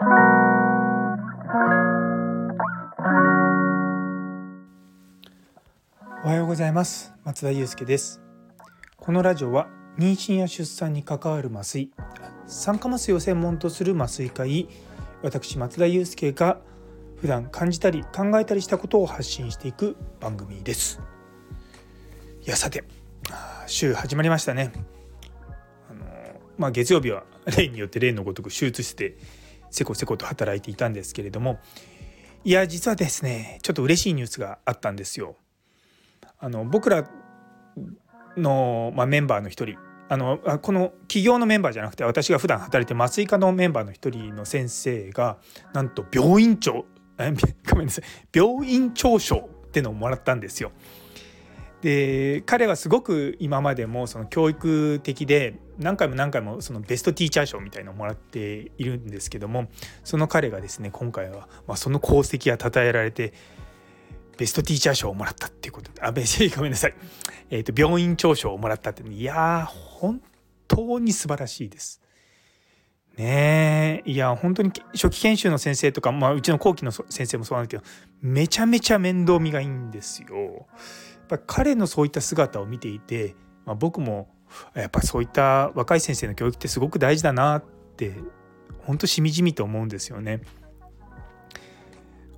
[6.28, 7.12] はようございます。
[7.24, 8.20] 松田祐介です。
[8.96, 9.66] このラジオは
[9.98, 11.90] 妊娠や出産に関わる麻酔
[12.46, 14.68] 酸化麻酔を専門とする麻酔科医
[15.22, 16.60] 私松田祐介が
[17.16, 21.00] 普段感じたり考えたりしたことを発信していく番組です。
[22.46, 22.84] いやさて
[23.66, 24.70] 週始まりましたね。
[25.90, 26.04] あの
[26.56, 27.24] まあ月曜日は
[27.56, 29.16] 例によって例のごとく手術室で
[29.70, 31.58] せこせこと働いていたんですけれども
[32.44, 35.36] いや実はですねちょっと嬉しいニュースがあったんですよ
[36.38, 37.08] あの僕ら
[38.36, 39.76] の、まあ、メンバーの一人
[40.08, 45.36] あのこの企業のメンバーじゃなくて私が普段働いて麻酔科のメンバーの一人の先生が
[45.74, 46.86] なんと病院長
[47.70, 50.72] ごめんなさい病院長賞ってのをもらったんですよ。
[51.82, 59.68] で彼はすごく今までもその教育的で何回も何回もそのベストティーチャー賞みたいのをもらっているんですけども
[60.02, 63.32] その彼がですね今回はまあその功績が称えられて
[64.36, 66.10] ベストティーチャー賞をもらったっていうことであ
[66.56, 66.94] ごめんなさい、
[67.50, 70.20] えーと、病院長賞をもらったっていやー本
[70.66, 72.00] 当に素晴らしいです。
[73.16, 77.82] ねえいや本当に初期研修の先生とか、まあ、うちの後期の先生もそうなんだけど
[78.22, 80.68] めちゃめちゃ面倒見がいいんですよ。
[81.30, 83.34] やっぱ彼のそういった姿を見ていて、
[83.66, 84.28] まあ、僕も
[84.74, 87.64] やっぱそういった若い先生の教育ってすごく大事だなっ
[87.96, 88.14] て
[88.84, 90.40] 本当しみじみと思うんですよね。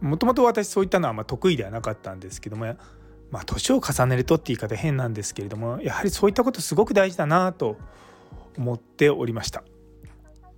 [0.00, 2.74] もともと私そういったのはま得意ではなかったんですけども
[3.30, 7.76] まあ年を重ねるとって言い方変なんですけれどもやはりそういったことすごく大事だなと
[8.56, 9.62] 思っておりました。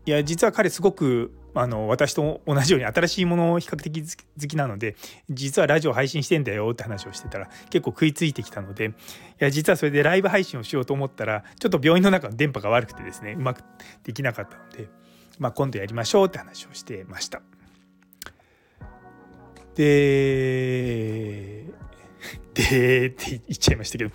[0.06, 4.97] いや実は彼すごくあの私と同じように新しいものを比較的好きなので
[5.28, 8.91] 実はラジオ配信してんだよって話をしてたら結構食いついてきたのでい
[9.39, 13.62] や実はそれでライブ配信をしようと思ったらちょっと病院の中の電波が悪くてですねうまく
[14.05, 14.89] できなかったので、
[15.39, 17.42] まあ、今度やりましょうって話をしてました。
[19.75, 21.64] で
[22.55, 24.11] でって言っちゃいましたけど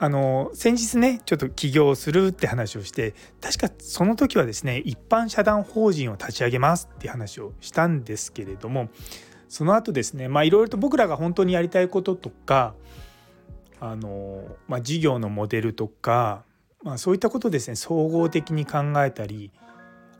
[0.00, 8.88] あの先日ねちょっと起業するって話をして確かその時はですね一般社団法人を立ち上げますって話をしたんですけれども
[9.48, 12.74] その後ですねまあいろいろと僕らが本当にやりたいこととか
[13.80, 16.44] あの、まあ、事業のモデルとか、
[16.82, 19.50] まあ、そういったことですね総合的に考えたり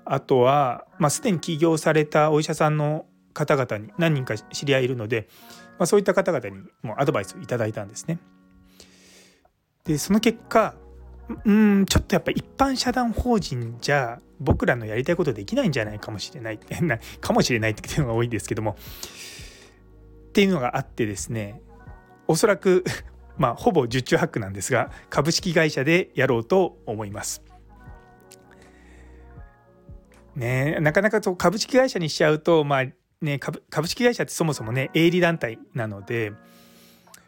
[0.05, 5.29] あとは、まあ、すでに起業されたお医者さんの方々に何人か知り合いいるので、
[5.79, 8.19] まあ、そういった方々にもアドバイスをいただいたんですね。
[9.89, 10.75] でその結果
[11.45, 16.59] うんちょっとやっぱ一般社団法人じゃ僕らのやりたいことできないんじゃないかもしれない
[17.21, 18.77] かもしれないっていうのが多いんですけども
[20.29, 21.61] っていうのがあってですね
[22.27, 22.85] おそらく
[23.39, 27.43] まあほぼ十中八九なんですが株式会社でやろうと思います。
[30.37, 32.85] ねなかなかそう株式会社にしちゃうとまあ
[33.21, 36.33] ね、株式会社ってそもそもね営利団体なので、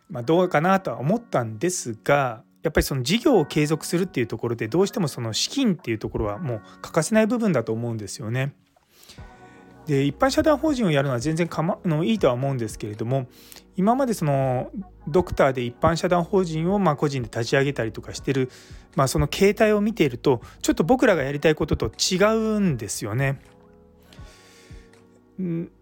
[0.09, 8.54] まあ、どうかなとは思ったんですがやっぱりその事業を継続するっていうところでどうしてもその資金っていうところはもう欠かせない部分だと思うんですよね。
[9.87, 13.26] で一般社団法人をやるのは全然か、ま、のいいとは思うんですけれども
[13.76, 14.71] 今までその
[15.09, 18.50] ドクターで一般社団法人をまあ個人で立ち上げたりとかしてる、
[18.94, 23.41] まあ、その形態を見ているとちょっと僕らがやりたいことと違うんですよね。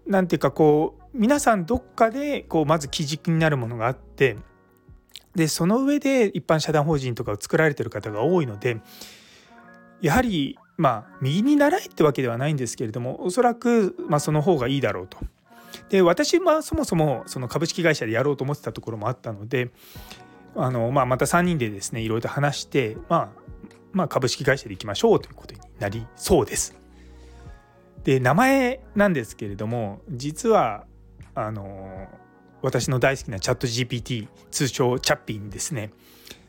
[0.06, 4.36] 何ていうかこう皆さんどっかでこうまず基軸になるものがあって
[5.34, 8.80] でその上で一般社団法人とかを作られてる方が多いので
[10.00, 15.18] やはりまあ右に習えってわけではないんですけれどもおそらくまあその方がいいだろうと。
[15.90, 19.70] で私はそもそもその株式会社でやろうと思ってたところもあったので
[20.54, 23.28] あの、まあ、また3人でですねいろいろと話して、まあ、
[23.92, 26.76] まあ株式会社でいきましょうということになりそうです。
[28.04, 30.86] で名前なんですけれども実は
[31.34, 32.08] あの
[32.62, 35.92] 私の大好きなチャット GPT 通称チャッピーにですね。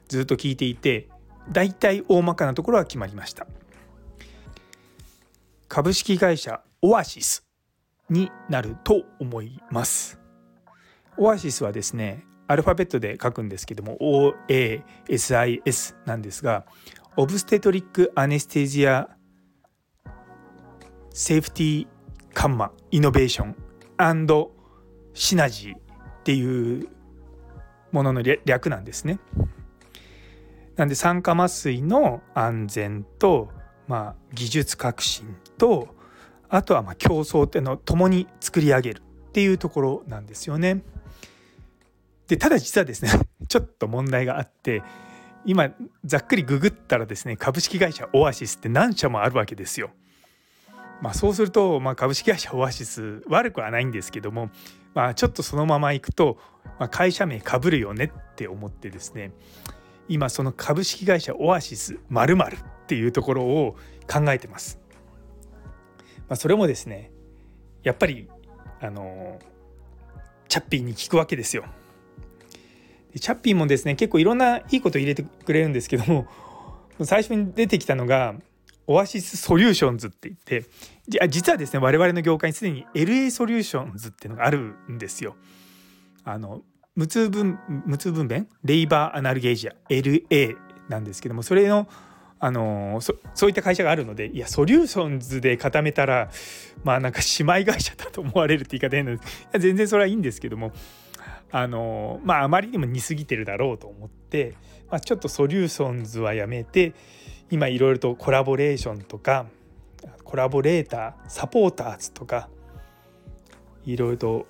[0.08, 1.08] ずっと聞いていて
[1.52, 3.48] 大体大まかなところは決まりました。
[5.68, 7.46] 株式会社オアシス
[8.10, 10.20] になると思います。
[11.18, 13.98] オアシスはですねアルファベットで書くんですけども
[14.48, 16.66] OASIS なんですが
[17.18, 19.10] オブステトリック・アネステージア
[21.12, 21.88] セーフティー
[22.34, 23.56] カンマイノベーション
[25.14, 25.89] シナジー
[26.30, 26.88] っていう
[27.92, 29.18] ものの略なんですね。
[30.76, 33.50] なんで酸化麻酔の安全と、
[33.88, 35.88] まあ、技術革新と
[36.48, 40.84] あとはまあ競争っていうのを共に作り上げるっていうところなんですよね。
[42.28, 43.10] でただ実はですね
[43.50, 44.84] ちょっと問題があって
[45.46, 45.72] 今
[46.06, 49.90] ざっくりググったらですね株式会社オアシスって何社もあるわけですよ。
[51.02, 54.50] まあ、そうすると、まあ、株式会社オアシス悪くはないんですけども、
[54.94, 56.38] まあ、ちょっとそのままいくと、
[56.78, 59.32] まあ、会社名かぶるよねって思ってですね
[60.08, 62.58] 今その株式会社オアシス〇〇っ
[62.88, 63.76] ていうところを
[64.12, 64.80] 考えてます。
[66.28, 67.12] まあ、それもですね
[67.84, 68.28] やっぱり
[68.82, 69.40] あの
[70.48, 71.66] チャッピーに聞くわけですよ。
[73.20, 76.28] チャッピーもですね結構いろんないいこと入れてくれるんですけども
[77.04, 78.36] 最初に出てきたのが
[78.92, 85.36] オアシスソリューションズって言って実はですね我々の業界にすでに LA ソリューションズっていうのがあるんですよ。
[86.24, 86.64] あの
[86.96, 88.48] 無痛分無痛分娩？
[88.64, 90.58] labor analgesia LA
[90.90, 91.88] なんですけどもそれの
[92.40, 96.32] あのそそういった会社があるのでいやソリューションズで固めたら
[96.84, 99.48] まあなんか姉妹会社だと思われるって言い方変なんです。
[99.60, 100.72] 全然それはいいんですけども
[101.52, 104.56] あのまああまりにも似すぎてるだろうと思って、
[104.90, 106.94] まあ、ちょっとソリューションズはやめて
[107.52, 109.46] 今いろいろとコラボレーションとか
[110.24, 112.50] コラボレーターサポーターズとか
[113.86, 114.48] いろいろと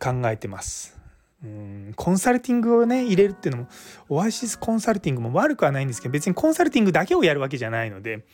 [0.00, 1.00] 考えてます。
[1.44, 3.68] うんコンサルティングをね入れるっていうのも
[4.08, 8.24] オアシスコンサルティングも悪くはないんですけど別にコンサルティングだけをやるわけじゃないので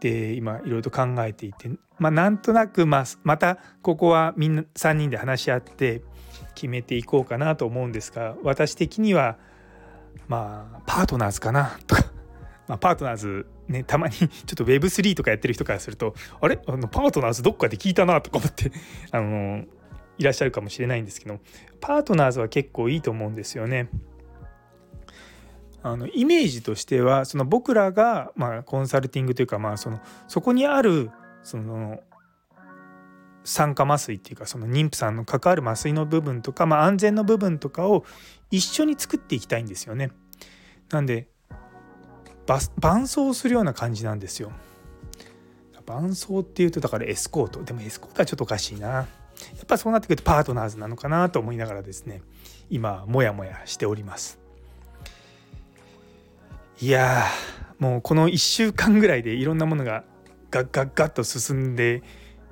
[0.00, 6.02] で今いろいろと考えていてまあなんとなく、まあ、またここはみんな3人で話し合って
[6.54, 9.38] 決めていこうかなと思うんですが私的には
[10.28, 12.05] まあパートナーズかなとか、
[12.68, 16.58] まあ、パートナーズねたまに ちょっと Web3 とかやってる人からするとあれ？
[16.66, 18.72] あのパートナーズどっかで聞いたなとか思って
[19.12, 19.64] あの
[20.18, 21.40] いらっしゃるかもしれないんですけど
[21.80, 23.88] パートナーズは結構いいと思うんですよね。
[25.82, 31.12] あのイメージとしてはその僕らが、まあ、コンサルティングというか、まあ、そのそこにある
[31.44, 32.00] その
[33.44, 38.04] 酸化麻酔っていうかその妊婦さんの関わる麻酔の部分とか、まあ、安全の部分とかを
[38.50, 40.10] 一緒に作っていきたいんですよね。
[40.90, 41.28] なんで
[42.46, 44.52] 伴走するような感じなんですよ。
[45.84, 49.06] 伴走っていうとだからエスコートでもエスコートはちょっとおかしいな。
[49.56, 52.22] やっぱそうなってくるとパートナーズなのかなと思いながらですね
[52.70, 54.38] 今モヤモヤしております
[56.80, 57.24] いや
[57.78, 60.04] もうこの1週間ぐらいでいろんなものが
[60.50, 62.02] ガッガッガッと進んで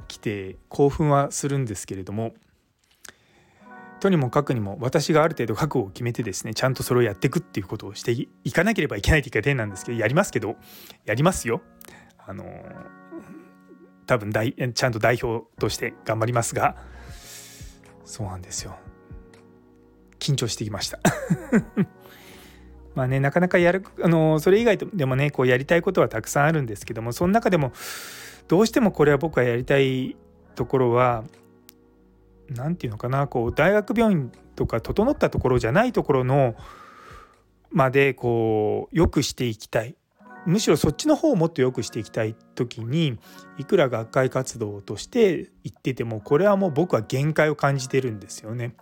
[0.09, 2.35] きて興奮はするんですけれども
[4.05, 10.57] とにもかくにも私がある程度覚悟を決めてですねちゃんとそれをやっていくっていうことをしていかなければいけないというか点なんですけどやりますけど
[11.07, 11.63] やりますよ。
[12.19, 12.45] あの
[14.07, 14.31] 多分
[14.75, 16.77] ちゃんと代表として頑張りますが
[18.05, 18.77] そうなんですよ
[20.19, 20.99] 緊張してきました
[22.95, 27.73] まあねなかなかやるあのそれ以外でもねこうやりたいことはたくさんあるんですけどもその中でも
[28.49, 30.15] どうしてもこれは僕がやりたい
[30.57, 31.25] ところは
[32.55, 36.55] 何て言うのかなこう大学病院とか整ったところじゃないところの
[37.71, 39.97] までこう良くしていきたい
[40.47, 43.19] むしろそっちの方をもっと良くしていきたい時に
[43.59, 48.75] いくら学会活動として言っててもこれはもう僕は限界を感じてるんですよね。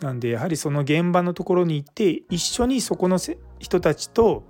[0.00, 3.18] なんでやはりその現場のところに行って一緒にそこの
[3.58, 4.44] 人たちと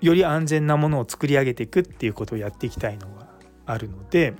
[0.00, 3.28] より安全なものを作り上げていくっていうことをやっていきたいのが
[3.66, 4.34] あるので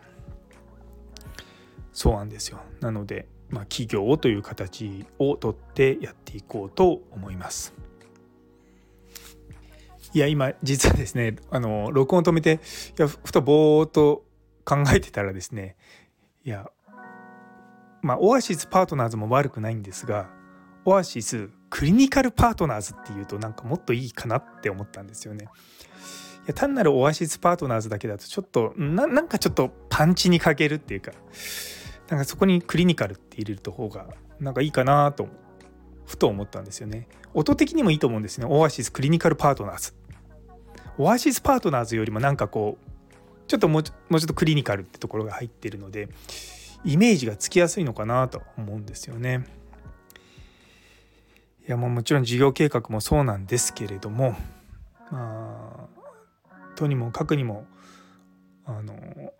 [1.92, 2.60] そうなんですよ。
[2.80, 7.74] なので、まあ、企業という形をとってやっていこうと思います。
[10.14, 12.60] いや今実はですねあの録音を止めて
[12.98, 14.24] いやふとぼーっと
[14.64, 15.76] 考えてたらですね
[16.44, 16.70] いや
[18.02, 20.28] まあオアシスパートナーズも悪くないんですが
[20.84, 25.48] オアシスクリニカルパートナーズっていうとなんかもっといいかなって思ったんですよね。
[26.44, 31.12] いや単なるオアシスパートナーズだけだとちょっとなんかちょっとパンチに欠けるっていうか
[32.12, 34.06] なんかそこにクリニカルって入れると方が
[34.38, 35.28] なんかいいかなと
[36.04, 37.08] ふと思ったんですよね。
[37.32, 38.46] 音的にもいいと思うんですね。
[38.46, 39.94] オアシスクリニカルパートナーズ。
[40.98, 46.10] オアシスパートナーズよりもなんかこうちょっともうちょっとクリニカルってところが入ってるので
[46.84, 49.46] イメージがつきやすいのかなと思うんですよね。
[51.66, 54.36] いやもうもちろん事業計画もそうなんですけれども
[55.10, 55.88] ま
[56.50, 57.64] あとにもかくにも
[58.66, 59.32] あの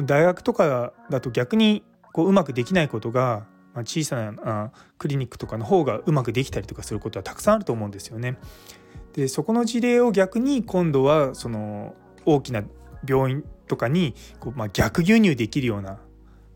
[0.00, 8.38] 大学とかだと逆にこううまくできないことが、まあ、小さなクリニックとかの方がうまくできたりとかすることはたくさんあると思うんですよね。
[9.14, 12.62] でそこの事例を逆に今度はその大きな
[13.08, 15.98] 病院とかにこう、まあ、逆輸入できるような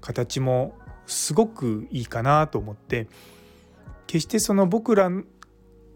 [0.00, 0.74] 形も
[1.06, 3.08] すごくいいかなと思って
[4.06, 5.10] 決してその僕ら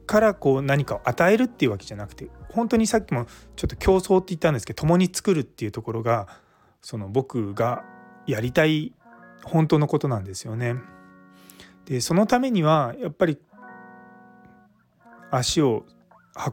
[0.07, 6.29] からこう何かを与えるっていうわけじゃなくて本当にさっきもちょっと競争って言ったんですけど共に作るっていうところが
[6.81, 7.85] その僕が
[8.27, 8.95] やりたい
[9.45, 10.77] 本当のことなんですよね。
[11.87, 13.39] でそのためにはやっぱり
[15.31, 15.87] 足を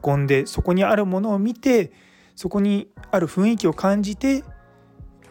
[0.03, 1.91] 運んでそこにあるものを見て
[2.35, 4.43] そこにある雰囲気を感じて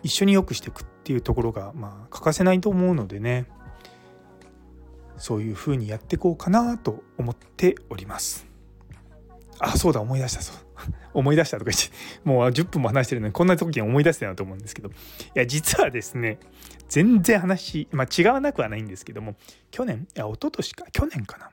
[0.02, 3.46] 一緒に良くしていくっていうところがまあ欠かせないと思うのでね
[5.16, 8.46] そういうふうにやっていこうかなと思っております。
[9.58, 10.63] あそうだ思い出したそう
[11.14, 11.90] 思い出したとか言って
[12.24, 14.92] もう10分も話してるのにこんな時に思い出してなと思うんですけどい
[15.34, 16.38] や実はですね
[16.88, 19.36] 全然話、まあ、違わなくはないんですけども
[19.70, 21.50] 去年いや一昨年か去年かな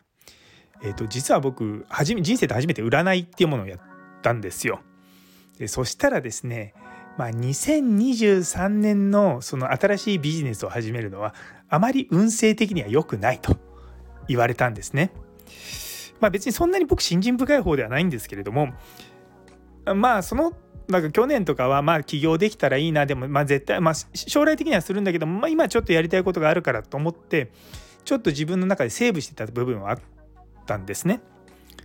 [0.83, 3.79] えっ、ー、と実は僕初め人生で初めて占いっていうものをやっ
[4.21, 4.81] たんですよ。
[5.57, 6.73] でそしたらですね
[7.17, 11.35] まあ、2023年のその新しいビジネスを始めるのは
[11.69, 13.57] あまり運勢的には良くないと
[14.27, 15.11] 言われたんですね。
[16.19, 18.73] まあ別にそんなに僕信心深い方ではないんですけれども
[19.85, 20.53] まあその
[20.87, 27.51] なんか去年とかはまあ起業できたらいいなでもまあ絶対まあ将来的にはするんだけど、まあ、今ちょっとやりたいことがあるからと思って
[28.03, 29.99] ちょっと自分の中でセーブしてた部分はあっ
[30.65, 31.21] たんですね。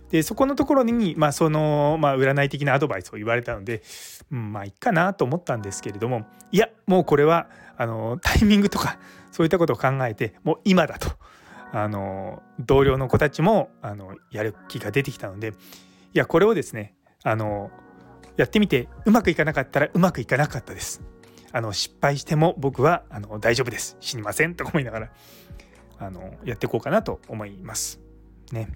[0.09, 3.83] でそこのところに、まあ、その、まあ、占い的なアドバイスを言われたので、
[4.29, 8.99] まあいいかなと思ったんですけれどもいやもうこれはあのタイミングとか
[9.31, 11.09] そういったことを考えてもう今だと
[11.71, 15.53] あの同僚の子たちもあのやる気が出てきたのでい
[16.13, 17.71] やこれをですねあの
[18.37, 21.01] やってみてうまくいかなかったらうまくいかなかったです。
[21.51, 25.09] あの失敗しても僕はあの大丈夫です死にませんと思いながら
[25.97, 27.99] あのやっていこうかなと思います。
[28.51, 28.69] ね。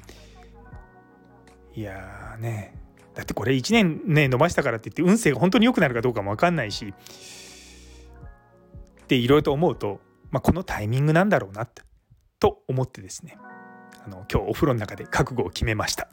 [1.73, 2.75] いやね
[3.13, 6.93] だってこれ1年ね伸ばしたからって言って運勢が本当に良くなるかどうかも分かんないし
[9.03, 9.99] っていろいろと思うと、
[10.31, 11.67] まあ、このタイミングなんだろうな
[12.39, 13.37] と思ってですね
[14.05, 16.09] あの今日お風呂の中で覚悟を決めました。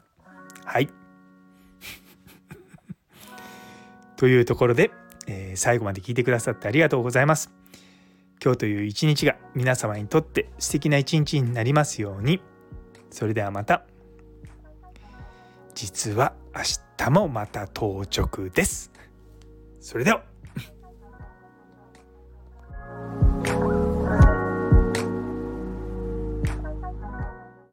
[0.65, 0.89] はい
[4.19, 4.91] というところで、
[5.27, 7.53] えー、最後まで聞いてくださってありがとうございます。
[8.43, 12.41] 今日という一日が皆様にとって素敵な一日になりますように。
[13.11, 13.85] それではまた。
[15.73, 16.63] 実は明
[16.97, 18.91] 日もまた当直です。
[19.79, 20.25] それでは